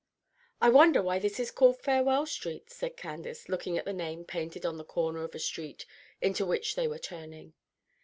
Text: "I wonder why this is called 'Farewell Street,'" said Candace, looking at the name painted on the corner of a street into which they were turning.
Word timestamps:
"I 0.59 0.69
wonder 0.69 0.99
why 1.03 1.19
this 1.19 1.39
is 1.39 1.51
called 1.51 1.79
'Farewell 1.79 2.25
Street,'" 2.25 2.71
said 2.71 2.97
Candace, 2.97 3.47
looking 3.47 3.77
at 3.77 3.85
the 3.85 3.93
name 3.93 4.25
painted 4.25 4.65
on 4.65 4.77
the 4.77 4.83
corner 4.83 5.23
of 5.23 5.35
a 5.35 5.39
street 5.39 5.85
into 6.23 6.43
which 6.43 6.73
they 6.75 6.87
were 6.87 6.97
turning. 6.97 7.53